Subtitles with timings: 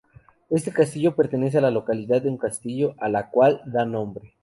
[0.49, 4.33] Este castillo pertenece a la localidad de Uncastillo, a la cual da nombre.